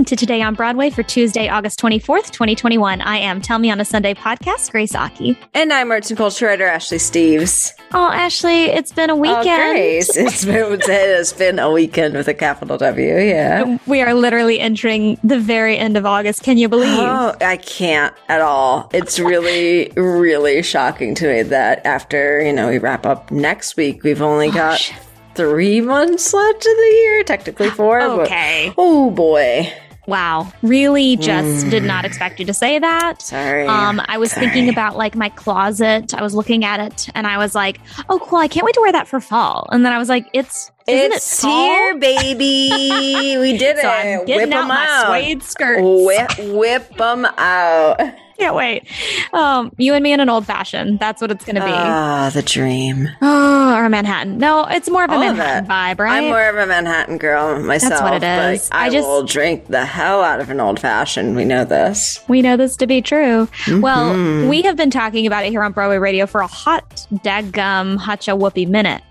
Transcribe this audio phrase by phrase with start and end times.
[0.00, 3.02] welcome to Today on Broadway for Tuesday, August 24th, 2021.
[3.02, 5.38] I am Tell Me on a Sunday podcast, Grace Aki.
[5.52, 7.74] And I'm arts and culture writer Ashley Steves.
[7.92, 9.46] Oh, Ashley, it's been a oh, weekend.
[9.46, 10.16] Oh, Grace.
[10.16, 13.76] It's been, it has been a weekend with a capital W, yeah.
[13.86, 16.44] We are literally entering the very end of August.
[16.44, 16.98] Can you believe?
[16.98, 18.88] Oh, I can't at all.
[18.94, 24.02] It's really, really shocking to me that after, you know, we wrap up next week,
[24.02, 24.94] we've only oh, got
[25.34, 28.00] three months left of the year, technically four.
[28.00, 28.72] Okay.
[28.78, 29.70] Oh boy.
[30.10, 30.52] Wow.
[30.62, 33.22] Really just did not expect you to say that.
[33.22, 33.66] Sorry.
[33.66, 34.46] Um, I was Sorry.
[34.46, 36.12] thinking about like my closet.
[36.14, 38.38] I was looking at it and I was like, oh, cool.
[38.38, 39.68] I can't wait to wear that for fall.
[39.72, 43.36] And then I was like, it's, isn't It's it here, baby.
[43.38, 43.90] We did So it.
[44.20, 45.06] I'm getting Whip out 'em my out.
[45.06, 45.82] suede skirts.
[45.82, 48.00] Whip, whip them out.
[48.40, 48.86] Can't wait.
[49.34, 50.98] Um, you and me in an old fashioned.
[50.98, 51.70] That's what it's going to be.
[51.70, 53.08] Ah, the dream.
[53.20, 54.38] oh, or a Manhattan.
[54.38, 55.68] No, it's more of a All Manhattan it.
[55.68, 56.22] vibe, right?
[56.22, 57.90] I'm more of a Manhattan girl myself.
[57.90, 58.22] That's what it
[58.54, 58.68] is.
[58.72, 61.36] I, I just- will drink the hell out of an old fashioned.
[61.36, 62.20] We know this.
[62.28, 63.46] we know this to be true.
[63.64, 63.80] Mm-hmm.
[63.82, 67.98] Well, we have been talking about it here on Broadway Radio for a hot daggum
[67.98, 69.02] hotcha whoopee minute.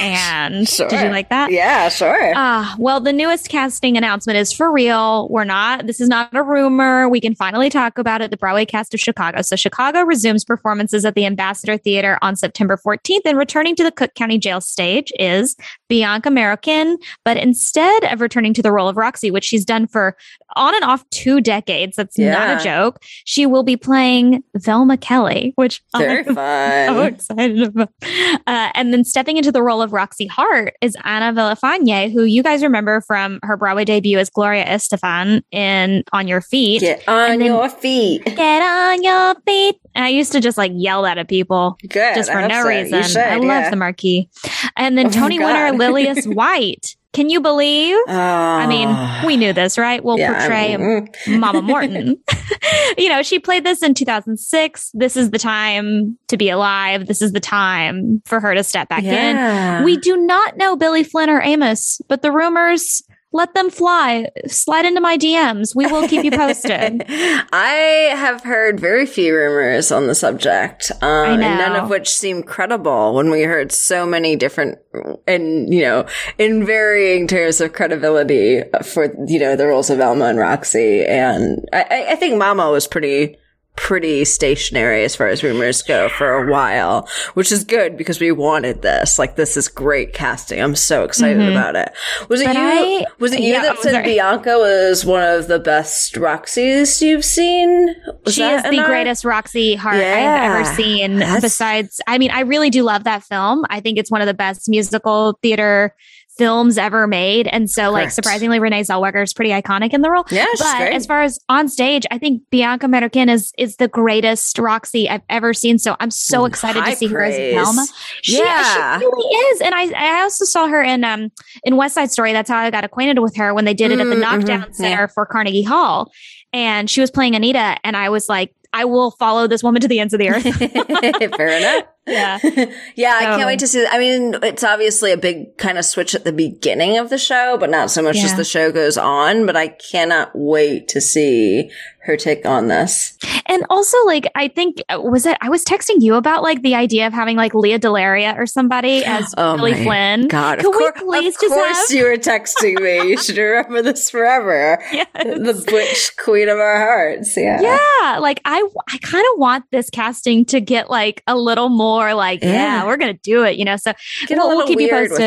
[0.00, 0.88] And Sure.
[0.90, 1.50] did you like that?
[1.50, 2.32] Yeah, sure.
[2.34, 5.28] Ah, well, the newest casting announcement is for real.
[5.28, 7.08] We're not, this is not a rumor.
[7.08, 8.30] We can finally talk about it.
[8.30, 9.42] The Broadway cast of Chicago.
[9.42, 13.92] So, Chicago resumes performances at the Ambassador Theater on September 14th, and returning to the
[13.92, 15.56] Cook County Jail stage is
[15.88, 16.96] Bianca Marroquín.
[17.24, 20.16] But instead of returning to the role of Roxy, which she's done for
[20.54, 25.52] on and off two decades, that's not a joke, she will be playing Velma Kelly,
[25.56, 27.90] which Very I'm so excited about.
[28.02, 32.42] Uh, and then stepping into the role of Roxy Hart is Ana Villafañe, who you
[32.42, 36.80] guys remember from her Broadway debut as Gloria Estefan in On Your Feet.
[36.80, 38.24] Get on then- your feet.
[38.24, 39.76] Get on your feet.
[39.94, 42.14] And I used to just like yell that at people Good.
[42.14, 42.68] just for no so.
[42.68, 43.02] Reason.
[43.02, 44.28] should, I love the marquee.
[44.76, 45.72] And then Oh Tony winner.
[45.76, 46.96] Lillias White.
[47.16, 47.96] Can you believe?
[48.08, 49.22] I mean, Oh.
[49.24, 50.04] we knew this, right?
[50.04, 51.38] We'll Yeah, portray I mean, mm.
[51.38, 52.18] Mama Morton.
[52.98, 54.90] you know, she played this in 2006.
[54.92, 57.06] This is the time to be alive.
[57.06, 59.78] This is the time for her to step back Yeah.
[59.78, 59.84] in.
[59.84, 64.28] We do not know Billy Flynn or Amos, but the rumors let them fly.
[64.46, 65.74] Slide into my DMs.
[65.74, 67.04] We will keep you posted.
[67.08, 72.42] I have heard very few rumors on the subject, um, and none of which seem
[72.42, 73.14] credible.
[73.14, 74.78] When we heard so many different,
[75.26, 76.06] and you know,
[76.38, 81.68] in varying terms of credibility for you know the roles of Velma and Roxy, and
[81.72, 83.36] I, I- I think Mama was pretty
[83.76, 88.32] pretty stationary as far as rumors go for a while, which is good because we
[88.32, 89.18] wanted this.
[89.18, 90.60] Like this is great casting.
[90.60, 91.52] I'm so excited mm-hmm.
[91.52, 91.92] about it.
[92.28, 92.62] Was it But you?
[92.62, 94.04] I- was it you yeah, that said sorry.
[94.04, 97.94] Bianca was one of the best Roxy's you've seen?
[98.24, 101.18] Was she is the our- greatest Roxy Hart I've ever seen.
[101.18, 103.64] That's- Besides, I mean, I really do love that film.
[103.70, 105.94] I think it's one of the best musical theater
[106.38, 107.46] films ever made.
[107.46, 110.24] And so, like, surprisingly, Renee Zellweger is pretty iconic in the role.
[110.30, 110.92] Yeah, but great.
[110.94, 115.22] as far as on stage, I think Bianca Marroquín is is the greatest Roxy I've
[115.30, 115.78] ever seen.
[115.78, 117.54] So I'm so excited to see her as praise.
[117.54, 117.86] Velma.
[118.22, 118.98] She, Yeah.
[118.98, 119.60] she really is.
[119.62, 121.30] And I I also saw her in um
[121.64, 122.32] in West Side Story.
[122.32, 124.62] That's how I got acquainted with her when they did it at the Mm, Knockdown
[124.62, 125.06] mhm, Center yeah.
[125.06, 126.10] for Carnegie Hall.
[126.52, 129.88] And she was playing Anita, and I was like, I will follow this woman to
[129.88, 130.42] the ends of the earth.
[131.36, 131.84] Fair enough.
[132.06, 132.38] Yeah.
[132.94, 133.86] Yeah, I So- can't wait to see.
[133.90, 137.56] I mean, it's obviously a big kind of switch at the beginning of the show,
[137.58, 139.44] but not so much as the show goes on.
[139.46, 143.18] But I cannot wait to see her take on this.
[143.46, 145.36] And also, like, I think uh, was it?
[145.40, 149.04] I was texting you about like the idea of having like Lea DeLaria or somebody
[149.04, 150.28] as Oh Billy Flynn.
[150.28, 151.96] God, Can of, we please of just course have?
[151.98, 153.10] you were texting me.
[153.10, 154.80] You should remember this forever.
[154.92, 155.06] Yes.
[155.14, 157.36] The butch queen of our hearts.
[157.36, 157.60] Yeah.
[157.60, 161.95] Yeah, like I, I kind of want this casting to get like a little more
[162.14, 162.86] like, yeah, Yeah.
[162.86, 163.76] we're gonna do it, you know.
[163.76, 163.92] So
[164.30, 165.20] We'll- we'll keep you posted.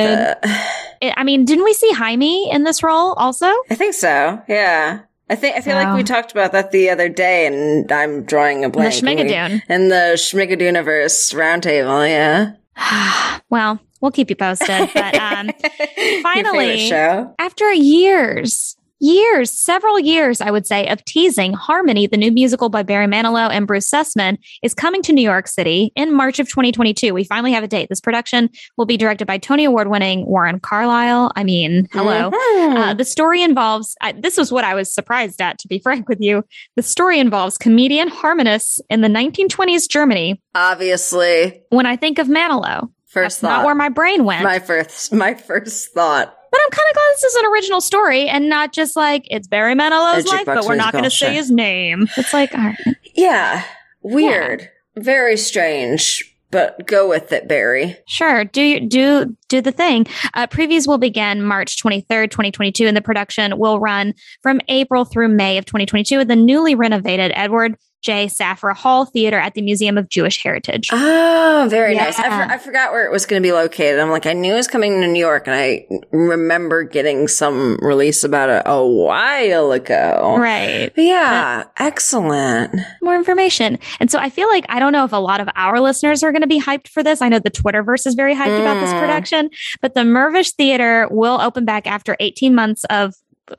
[1.01, 1.13] it.
[1.15, 3.47] I mean, didn't we see Jaime in this role also?
[3.69, 4.41] I think so.
[4.47, 4.99] Yeah.
[5.31, 8.65] I think I feel like we talked about that the other day, and I'm drawing
[8.65, 8.93] a blank.
[8.95, 9.61] we- Schmigadoon.
[9.69, 13.39] In the Schmigadooniverse roundtable, yeah.
[13.49, 14.89] well, we'll keep you posted.
[14.93, 15.51] But um,
[16.23, 16.91] Finally.
[16.91, 22.83] after years, years, several years, I would say, of teasing, Harmony, the new musical by
[22.83, 27.13] Barry Manilow and Bruce Sussman, is coming to New York City in March of 2022.
[27.13, 27.87] We finally have a date.
[27.89, 31.31] This production will be directed by Tony Award winning Warren Carlyle.
[31.35, 32.31] I mean, hello.
[32.31, 32.77] Mhm.
[32.77, 36.07] Uh, the story involves, I, this was what I was surprised at, to be frank
[36.09, 36.43] with you.
[36.75, 40.41] The story involves comedian harmonists in the 1920s Germany.
[40.55, 43.65] Obviously, When I think of Manilow, first that's not thought.
[43.65, 44.43] where my brain went.
[44.43, 46.35] my first, my first thought.
[46.51, 49.47] But I'm kind of glad this is an original story and not just like it's
[49.47, 52.07] Barry Manilow's A life, but we're not going to say his name.
[52.17, 52.77] It's like, all right.
[53.15, 53.63] Yeah,
[54.01, 56.23] weird, very strange.
[56.51, 57.95] but go with it, Barry.
[58.07, 58.43] Sure.
[58.43, 60.07] Do do do the thing.
[60.33, 65.27] Uh, previews will begin March 23rd, 2022, and the production will run from April through
[65.27, 68.27] May of 2022 at the newly renovated Edward J.
[68.27, 70.89] Safra Hall Theater at the Museum of Jewish Heritage.
[70.91, 72.05] Oh, very yeah.
[72.05, 72.19] nice.
[72.19, 73.99] I, for- I, forgot where it was going to be located.
[73.99, 77.77] I'm like, I knew it was coming to New York, and I remember getting some
[77.81, 80.37] release about it a while ago.
[80.39, 80.91] Right.
[80.95, 81.63] But yeah.
[81.63, 82.75] But excellent.
[83.01, 83.79] More information.
[83.99, 86.31] And so I feel like I don't know if a lot of our listeners are
[86.31, 87.21] going to be hyped for this.
[87.21, 88.61] I know the Twitterverse is very hyped mm.
[88.61, 88.99] about this mm.
[88.99, 89.49] production,
[89.81, 93.15] but the Mirvish Theater will open back after 18 months of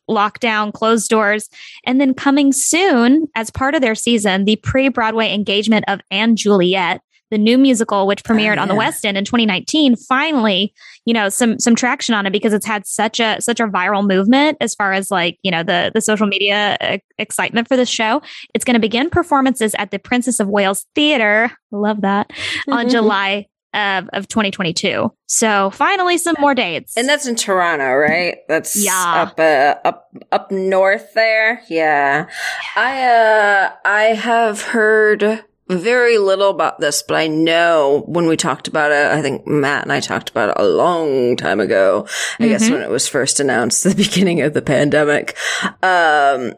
[0.08, 1.48] lockdown, closed doors.
[1.84, 6.34] And then coming soon, as part of their season, the pre Broadway engagement of &
[6.34, 7.00] Juliet,
[7.30, 8.62] the new musical, which premiered oh, yeah.
[8.62, 12.52] on the West End in 2019, finally, you know, some some traction on it because
[12.52, 15.92] it's had such a such a viral movement as far as like you know the
[15.94, 18.20] the social media uh, excitement for this show.
[18.52, 21.52] It's going to begin performances at the Princess of Wales Theater.
[21.70, 22.72] Love that mm-hmm.
[22.72, 25.12] on July of, of 2022.
[25.26, 26.96] So finally, some more dates.
[26.96, 28.38] And that's in Toronto, right?
[28.48, 29.26] That's yeah.
[29.28, 31.62] up uh, up up north there.
[31.68, 32.28] Yeah,
[32.76, 38.66] I uh I have heard very little about this, but I know when we talked
[38.66, 42.06] about it, I think Matt and I talked about it a long time ago.
[42.06, 42.48] I mm-hmm.
[42.48, 45.36] guess when it was first announced, the beginning of the pandemic.
[45.82, 46.54] Um,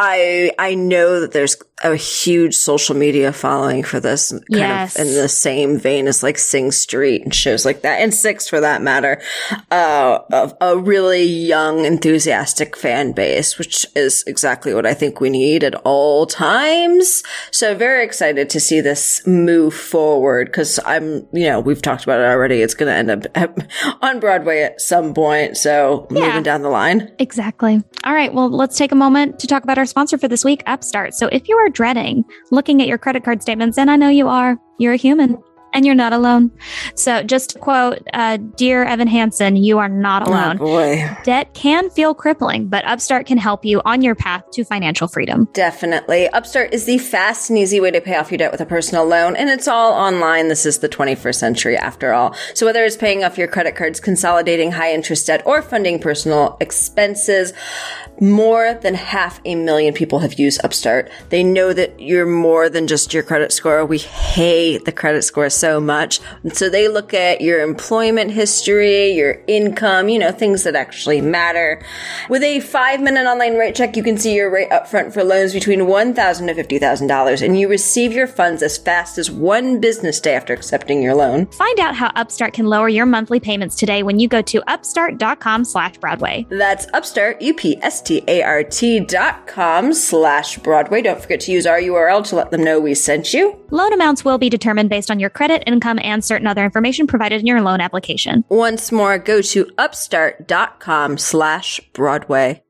[0.00, 4.96] I I know that there's a huge social media following for this kind yes.
[4.96, 8.48] of in the same vein as like Sing Street and shows like that and Six
[8.48, 9.20] for that matter.
[9.70, 15.30] Uh, of a really young, enthusiastic fan base, which is exactly what I think we
[15.30, 17.22] need at all times.
[17.52, 22.20] So very excited to see this move forward because I'm, you know, we've talked about
[22.20, 22.60] it already.
[22.62, 23.62] It's going to end up
[24.02, 25.56] on Broadway at some point.
[25.56, 27.12] So yeah, moving down the line.
[27.18, 27.82] Exactly.
[28.04, 28.32] All right.
[28.32, 31.14] Well, let's take a moment to talk about our sponsor for this week, Upstart.
[31.14, 34.28] So if you are dreading looking at your credit card statements, and I know you
[34.28, 35.36] are, you're a human
[35.72, 36.50] and you're not alone.
[36.94, 40.56] So, just to quote, uh, dear Evan Hansen, you are not oh, alone.
[40.60, 41.16] Oh boy.
[41.24, 45.48] Debt can feel crippling, but Upstart can help you on your path to financial freedom.
[45.52, 46.28] Definitely.
[46.28, 49.04] Upstart is the fast and easy way to pay off your debt with a personal
[49.06, 50.48] loan, and it's all online.
[50.48, 52.34] This is the 21st century after all.
[52.54, 56.56] So, whether it's paying off your credit cards, consolidating high interest debt, or funding personal
[56.60, 57.52] expenses,
[58.20, 61.10] more than half a million people have used Upstart.
[61.28, 63.84] They know that you're more than just your credit score.
[63.84, 66.20] We hate the credit score so much.
[66.42, 71.20] And so they look at your employment history, your income, you know, things that actually
[71.20, 71.82] matter.
[72.28, 75.52] With a five minute online rate check, you can see your rate upfront for loans
[75.52, 80.34] between 1,000 to $50,000 and you receive your funds as fast as one business day
[80.34, 81.46] after accepting your loan.
[81.46, 85.64] Find out how Upstart can lower your monthly payments today when you go to upstart.com
[85.64, 86.46] slash Broadway.
[86.50, 91.02] That's Upstart, U-P-S-T S-T-A-R-T dot com slash Broadway.
[91.02, 93.58] Don't forget to use our URL to let them know we sent you.
[93.70, 97.40] Loan amounts will be determined based on your credit, income, and certain other information provided
[97.40, 98.44] in your loan application.
[98.48, 102.62] Once more, go to upstart.com slash Broadway.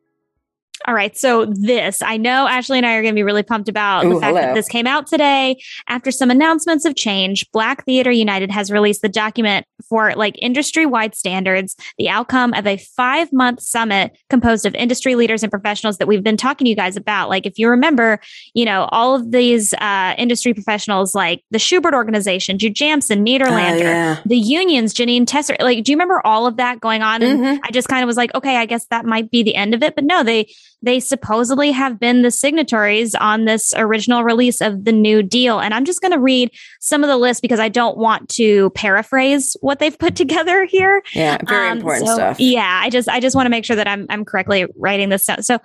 [0.86, 1.16] All right.
[1.16, 4.14] So this, I know Ashley and I are going to be really pumped about Ooh,
[4.14, 4.40] the fact hello.
[4.40, 5.56] that this came out today.
[5.88, 10.86] After some announcements of change, Black Theater United has released the document for like industry
[10.86, 15.98] wide standards, the outcome of a five month summit composed of industry leaders and professionals
[15.98, 17.28] that we've been talking to you guys about.
[17.28, 18.20] Like, if you remember,
[18.54, 23.84] you know, all of these uh, industry professionals like the Shubert organization, Jujamcyn, Nederlander, uh,
[23.84, 24.20] yeah.
[24.24, 25.60] the unions, Janine Tesori.
[25.60, 27.22] Like, do you remember all of that going on?
[27.22, 27.60] And mm-hmm.
[27.64, 29.82] I just kind of was like, okay, I guess that might be the end of
[29.82, 29.94] it.
[29.94, 30.48] But no, they,
[30.82, 35.58] they supposedly have been the signatories on this original release of the New Deal.
[35.58, 36.50] And I'm just going to read
[36.88, 41.02] some of the list because I don't want to paraphrase what they've put together here.
[41.14, 42.40] Yeah, very um, important so, stuff.
[42.40, 45.26] Yeah, I just I just want to make sure that I'm I'm correctly writing this
[45.26, 45.42] down.
[45.42, 45.58] So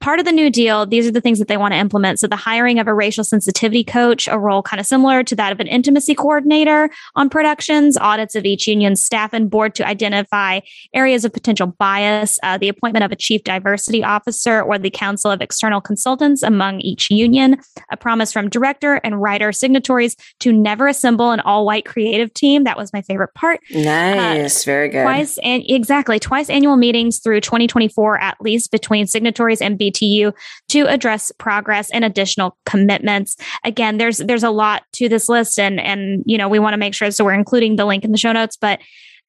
[0.00, 2.20] part of the New Deal, these are the things that they want to implement.
[2.20, 5.52] So the hiring of a racial sensitivity coach, a role kind of similar to that
[5.52, 10.60] of an intimacy coordinator on productions, audits of each union's staff and board to identify
[10.94, 15.30] areas of potential bias, uh, the appointment of a chief diversity officer or the Council
[15.30, 20.88] of External Consultants among each union, a promise from director and writer signatories to never
[20.88, 22.64] assemble an all white creative team.
[22.64, 23.60] That was my favorite part.
[23.70, 24.62] Nice.
[24.62, 25.04] Uh, Very good.
[25.04, 30.32] Twice and exactly twice annual meetings through 2024 at least between signatories and BTU
[30.70, 33.36] to address progress and additional commitments.
[33.62, 36.78] Again, there's there's a lot to this list and and you know we want to
[36.78, 38.80] make sure so we're including the link in the show notes but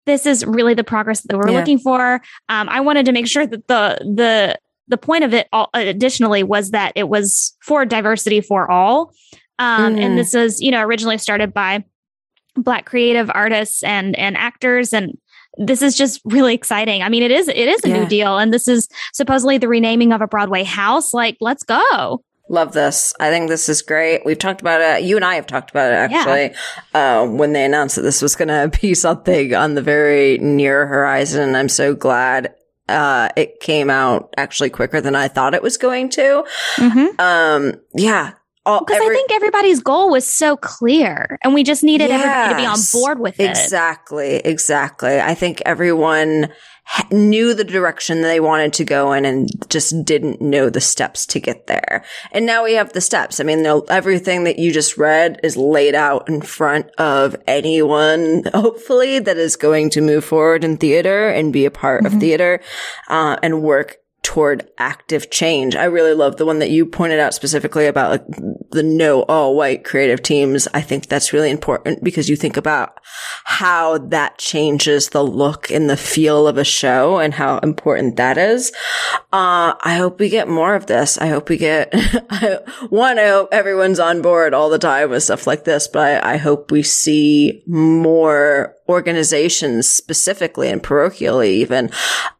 [0.07, 1.59] this is really the progress that we're yeah.
[1.59, 2.21] looking for.
[2.49, 6.43] Um, I wanted to make sure that the the the point of it all, additionally
[6.43, 9.13] was that it was for diversity for all.
[9.59, 10.01] Um, mm.
[10.01, 11.83] And this was, you know, originally started by
[12.55, 14.93] black creative artists and, and actors.
[14.93, 15.17] And
[15.57, 17.01] this is just really exciting.
[17.01, 17.99] I mean, it is, it is a yeah.
[17.99, 18.37] new deal.
[18.37, 21.13] And this is supposedly the renaming of a Broadway house.
[21.13, 22.23] Like, let's go.
[22.49, 23.13] Love this.
[23.19, 24.25] I think this is great.
[24.25, 25.03] We've talked about it.
[25.03, 26.55] You and I have talked about it actually.
[26.93, 27.21] Yeah.
[27.21, 30.87] Uh, when they announced that this was going to be something on the very near
[30.87, 31.55] horizon.
[31.55, 32.53] I'm so glad
[32.87, 36.45] uh, it came out actually quicker than I thought it was going to.
[36.77, 37.19] Mm-hmm.
[37.19, 38.33] Um, yeah.
[38.67, 42.53] Because every- I think everybody's goal was so clear and we just needed yes, everybody
[42.53, 43.49] to be on board with it.
[43.49, 44.35] Exactly.
[44.37, 45.19] Exactly.
[45.19, 46.49] I think everyone
[47.11, 51.39] knew the direction they wanted to go in and just didn't know the steps to
[51.39, 52.03] get there.
[52.31, 53.39] And now we have the steps.
[53.39, 59.19] I mean, everything that you just read is laid out in front of anyone, hopefully,
[59.19, 62.15] that is going to move forward in theater and be a part mm-hmm.
[62.15, 62.61] of theater,
[63.09, 65.75] uh, and work toward active change.
[65.75, 68.27] I really love the one that you pointed out specifically about like
[68.71, 70.67] the no all white creative teams.
[70.73, 72.99] I think that's really important because you think about
[73.45, 78.37] how that changes the look and the feel of a show and how important that
[78.37, 78.71] is.
[79.31, 81.17] Uh, I hope we get more of this.
[81.17, 81.93] I hope we get
[82.89, 83.17] one.
[83.17, 86.37] I hope everyone's on board all the time with stuff like this, but I, I
[86.37, 91.91] hope we see more organizations specifically and parochially even,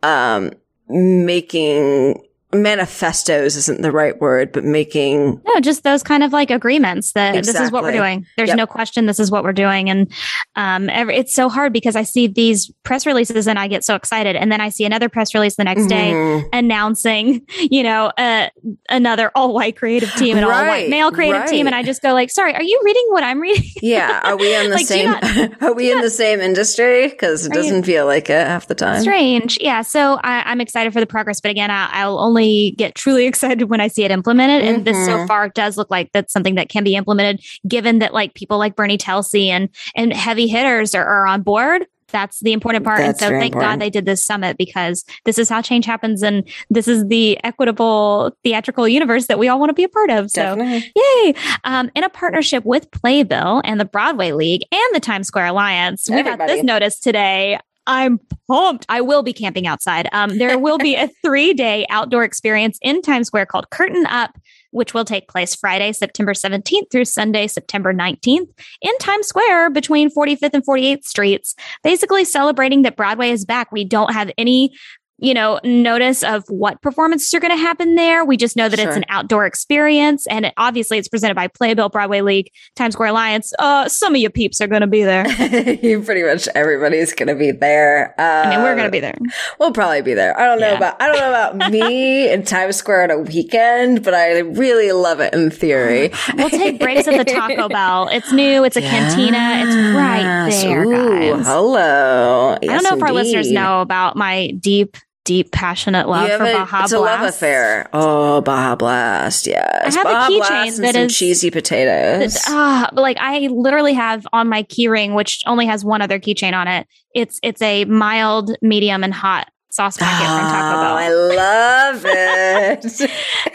[0.04, 0.52] um,
[0.90, 7.12] making manifestos isn't the right word, but making no, just those kind of like agreements
[7.12, 7.60] that exactly.
[7.60, 8.26] this is what we're doing.
[8.38, 8.58] There's yep.
[8.58, 10.12] no question this is what we're doing, and
[10.56, 13.96] um, every, it's so hard because I see these press releases and I get so
[13.96, 16.40] excited, and then I see another press release the next mm-hmm.
[16.44, 18.50] day announcing, you know, uh,
[18.90, 20.62] another all white creative team and right.
[20.62, 21.50] all white male creative right.
[21.50, 23.64] team, and I just go like, sorry, are you reading what I'm reading?
[23.88, 25.12] Yeah, are we in the like, same?
[25.12, 25.24] Not,
[25.62, 27.08] are we in not, the same industry?
[27.08, 29.02] Because it doesn't you, feel like it half the time.
[29.02, 29.82] Strange, yeah.
[29.82, 33.26] So I, am excited for the progress, but again, I, I'll only only get truly
[33.28, 34.64] excited when I see it implemented.
[34.64, 34.76] Mm-hmm.
[34.76, 35.28] And this so mm-hmm.
[35.28, 38.76] far does look like that's something that can be implemented, given that like people like
[38.76, 41.86] Bernie Telsey and and heavy hitters are, are on board.
[42.10, 43.00] That's the important part.
[43.00, 43.74] That's and so thank important.
[43.74, 46.24] God they did this summit because this is how change happens.
[46.24, 50.10] And this is the equitable theatrical universe that we all want to be a part
[50.10, 50.32] of.
[50.32, 50.94] So Definitely.
[50.96, 51.36] yay.
[51.66, 56.10] Um, in a partnership with Playbill and the Broadway League and the Times Square Alliance,
[56.10, 56.32] Everybody.
[56.32, 57.60] we got this notice today.
[57.88, 58.86] I'm pumped.
[58.90, 60.08] I will be camping outside.
[60.12, 64.38] Um, there will be a three day outdoor experience in Times Square called Curtain Up,
[64.72, 68.50] which will take place Friday, September 17th through Sunday, September 19th
[68.82, 73.72] in Times Square between 45th and 48th Streets, basically celebrating that Broadway is back.
[73.72, 74.74] We don't have any
[75.20, 78.24] you know, notice of what performances are going to happen there.
[78.24, 78.88] We just know that sure.
[78.88, 83.10] it's an outdoor experience, and it, obviously it's presented by Playbill, Broadway League, Times Square
[83.10, 83.52] Alliance.
[83.58, 85.26] Uh, some of you peeps are going to be there.
[85.26, 88.14] Pretty much everybody's going to be there.
[88.20, 89.18] Uh, I mean, we're going to be there.
[89.60, 90.40] We'll probably be there.
[90.40, 90.78] I don't know yeah.
[90.78, 94.92] about I don't know about me in Times Square on a weekend, but I really
[94.92, 96.12] love it in theory.
[96.36, 98.08] we'll take breaks at the Taco Bell.
[98.10, 98.64] It's new.
[98.64, 99.16] It's a yes.
[99.16, 99.64] cantina.
[99.64, 101.48] It's right there, Ooh, guys.
[101.48, 102.58] Hello.
[102.62, 103.04] Yes, I don't know if indeed.
[103.04, 104.96] our listeners know about my deep
[105.28, 106.84] deep, passionate love for a, Baja it's Blast.
[106.86, 107.90] It's a love affair.
[107.92, 109.46] Oh, Baja Blast.
[109.46, 109.96] Yes.
[109.96, 112.38] I have Baja a keychain that is cheesy potatoes.
[112.48, 116.54] Ah, uh, like I literally have on my keyring, which only has one other keychain
[116.54, 116.88] on it.
[117.14, 120.98] It's it's a mild, medium, and hot sauce packet oh, from Taco Bell.
[120.98, 123.12] I love it.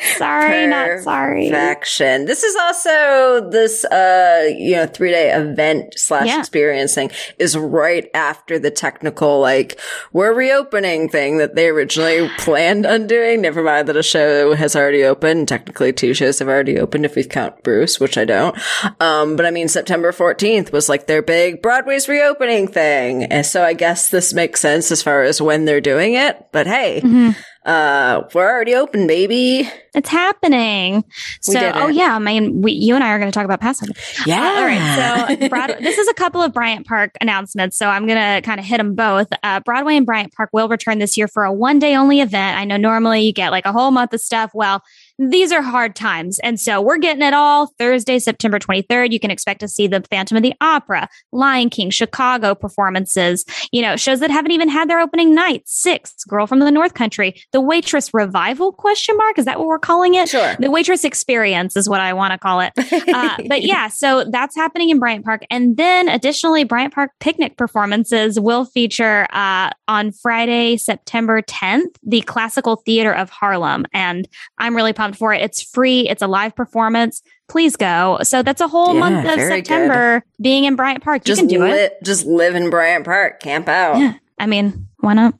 [0.16, 1.48] sorry, not sorry.
[1.48, 2.26] Perfection.
[2.26, 6.38] This is also this uh you know three day event slash yeah.
[6.38, 7.10] experience thing
[7.40, 9.80] is right after the technical like
[10.12, 13.40] we're reopening thing that they originally planned on doing.
[13.40, 15.48] Never mind that a show has already opened.
[15.48, 18.56] Technically, two shows have already opened if we count Bruce, which I don't.
[19.00, 23.64] Um, but I mean September fourteenth was like their big Broadway's reopening thing, and so
[23.64, 27.00] I guess this makes sense as far as when they're doing doing it, but hey,
[27.02, 27.30] mm-hmm.
[27.64, 29.68] uh, we're already open, baby.
[29.94, 31.04] It's happening.
[31.48, 33.60] We so, oh yeah, I mean, we, you and I are going to talk about
[33.60, 33.92] Pass Over.
[34.26, 34.42] Yeah.
[34.42, 35.38] Uh, all right.
[35.38, 37.76] So, Broadway, this is a couple of Bryant Park announcements.
[37.76, 39.28] So, I'm going to kind of hit them both.
[39.42, 42.58] Uh, Broadway and Bryant Park will return this year for a one day only event.
[42.58, 44.52] I know normally you get like a whole month of stuff.
[44.54, 44.82] Well,
[45.18, 46.38] these are hard times.
[46.40, 49.12] And so we're getting it all Thursday, September 23rd.
[49.12, 53.82] You can expect to see the Phantom of the Opera, Lion King, Chicago performances, you
[53.82, 55.62] know, shows that haven't even had their opening night.
[55.66, 59.38] Six, Girl from the North Country, The Waitress Revival question mark.
[59.38, 60.28] Is that what we're calling it?
[60.28, 60.56] Sure.
[60.58, 62.72] The Waitress Experience is what I want to call it.
[63.12, 65.42] Uh, but yeah, so that's happening in Bryant Park.
[65.50, 72.22] And then additionally, Bryant Park picnic performances will feature uh, on Friday, September 10th, the
[72.22, 73.84] Classical Theater of Harlem.
[73.92, 74.28] And
[74.58, 75.42] I'm really pumped for it.
[75.42, 76.08] It's free.
[76.08, 77.22] It's a live performance.
[77.48, 78.18] Please go.
[78.22, 80.42] So that's a whole yeah, month of September good.
[80.42, 81.24] being in Bryant Park.
[81.24, 81.98] Just you can do li- it.
[82.04, 83.40] Just live in Bryant Park.
[83.40, 83.98] Camp out.
[83.98, 84.14] Yeah.
[84.38, 85.34] I mean, Why not?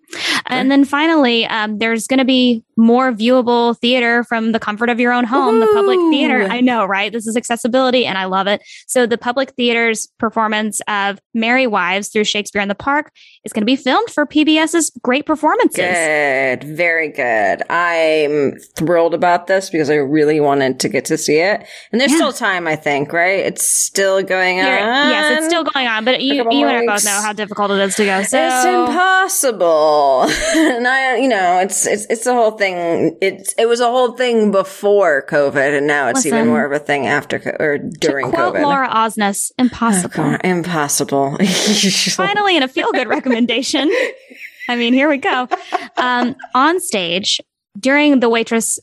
[0.47, 4.99] And then finally, um, there's going to be more viewable theater from the comfort of
[4.99, 6.49] your own home, the public theater.
[6.51, 7.13] I know, right?
[7.13, 8.61] This is accessibility and I love it.
[8.89, 13.13] So the public theater's performance of Merry Wives through Shakespeare in the Park
[13.45, 15.77] is going to be filmed for PBS's great performances.
[15.77, 16.65] Good.
[16.65, 17.63] Very good.
[17.71, 21.65] I'm thrilled about this because I really wanted to get to see it.
[21.93, 22.17] And there's Yeah.
[22.17, 23.39] still time, I think, right?
[23.47, 24.67] It's still going on.
[24.67, 27.71] Here- yes, it's still going on, but you, you and I both know how difficult
[27.71, 28.23] it is to go.
[28.25, 30.23] So It's impossible.
[30.57, 32.72] and I, you know, it's, it's, it's the whole thing.
[33.21, 36.79] It's, it was a whole thing before COVID and now it's even more of a
[36.79, 38.63] thing after, co- or during to quote COVID.
[38.63, 40.15] Laura Osnes, impossible.
[40.15, 41.37] God, impossible.
[42.11, 43.91] Finally, in a feel good recommendation.
[44.69, 45.49] I mean, here we go.
[45.97, 47.41] Um, on stage
[47.79, 48.79] during the waitress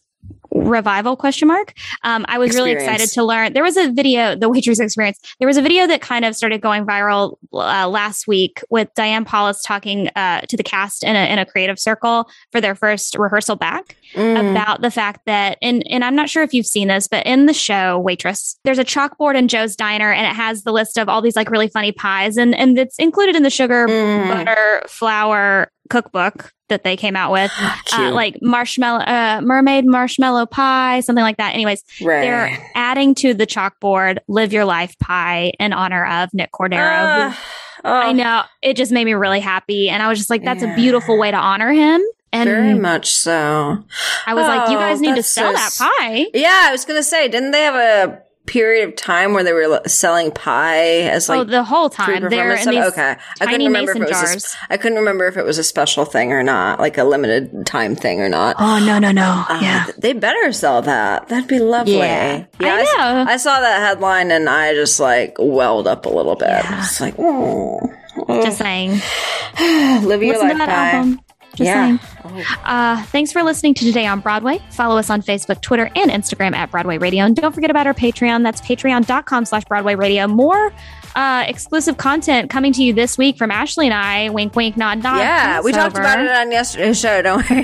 [0.69, 1.73] revival question mark
[2.03, 5.47] um, i was really excited to learn there was a video the waitress experience there
[5.47, 9.61] was a video that kind of started going viral uh, last week with diane paulus
[9.63, 13.55] talking uh, to the cast in a, in a creative circle for their first rehearsal
[13.55, 14.49] back Mm.
[14.51, 17.45] about the fact that and and I'm not sure if you've seen this, but in
[17.45, 21.07] the show Waitress, there's a chalkboard in Joe's diner and it has the list of
[21.07, 24.27] all these like really funny pies and and it's included in the sugar Mm.
[24.27, 27.51] butter flour cookbook that they came out with.
[27.91, 31.55] Uh, like marshmallow uh, mermaid marshmallow pie, something like that.
[31.55, 32.21] Anyways, right.
[32.21, 37.31] they're adding to the chalkboard live your life pie in honor of Nick Cordero.
[37.31, 37.35] who-
[37.83, 40.43] Ah, oh, I know it just made me really happy and I was just like
[40.43, 40.73] that's Yeah.
[40.73, 41.99] a beautiful way to honor him.
[42.31, 43.83] And Very much so.
[44.27, 46.27] I was like, you Oh, guys need to sell so that pie.
[46.35, 49.81] Yeah, I was gonna say, didn't they have a period of time where they were
[49.85, 52.85] selling pie as like oh, the whole time they're in these?
[52.85, 54.09] Okay, I couldn't remember if it was.
[54.09, 54.45] A, jars.
[54.49, 57.65] sp- I couldn't remember if it was a special thing or not, like a limited
[57.65, 58.55] time thing or not.
[58.59, 59.45] Oh no no no!
[59.47, 61.27] Uh, yeah, they better sell that.
[61.27, 61.97] That'd be lovely.
[61.97, 62.45] Yeah.
[62.59, 63.25] I s- know.
[63.27, 66.49] I saw that headline and I just like welled up a little bit.
[66.49, 66.79] Yeah.
[66.79, 67.79] It's like, oh,
[68.27, 68.91] just saying.
[69.59, 70.97] live your Listen life to that pie.
[70.97, 71.19] album.
[71.59, 71.97] Just Yeah.
[71.97, 72.45] saying.
[72.65, 74.59] Uh, thanks for listening to Today on Broadway.
[74.71, 77.25] Follow us on Facebook, Twitter, and Instagram at Broadway Radio.
[77.25, 78.43] And don't forget about our Patreon.
[78.43, 80.27] That's patreon.com slash Broadway Radio.
[80.27, 80.71] More
[81.19, 84.29] uh, exclusive content coming to you this week from Ashley and I.
[84.29, 85.17] Wink, wink, nod, nod.
[85.17, 86.13] Yeah, we talked Pass Over.
[86.21, 87.57] about it on yesterday's show, don't we?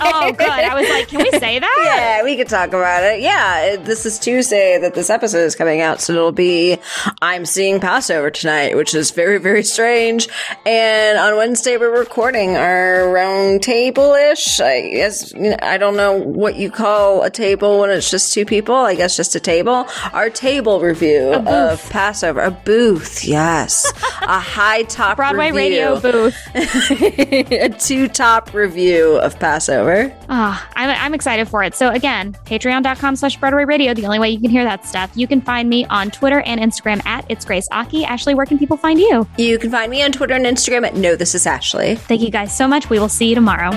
[0.00, 0.48] Oh, good.
[0.48, 1.82] I was like, can we say that?
[1.84, 3.20] Yeah, we could talk about it.
[3.20, 6.78] Yeah, it- this is Tuesday that this episode is coming out, so it'll be
[7.20, 10.28] I'm seeing Pass Over tonight, which is very, very strange.
[10.64, 14.60] And on Wednesday, we're recording our round table ish.
[14.60, 18.32] I guess you know, I don't know what you call a table when it's just
[18.32, 18.74] two people.
[18.74, 19.86] I guess just a table.
[20.14, 23.90] Our table review of Pass Over, a booth, yes,
[24.22, 25.80] a high top Broadway review.
[25.80, 26.36] Radio booth.
[26.54, 30.14] a two top review of Pass Over.
[30.28, 31.74] Ah, I'm, I'm excited for it.
[31.74, 35.10] So again, patreon.com slash Broadway Radio, the only way you can hear that stuff.
[35.14, 38.04] You can find me on Twitter and Instagram at It's Grace Aki.
[38.04, 39.26] Ashley, where can people find you?
[39.36, 41.96] You can find me on Twitter and Instagram at No This Is Ashley.
[41.96, 42.90] Thank you guys so much.
[42.90, 43.70] We will see you tomorrow.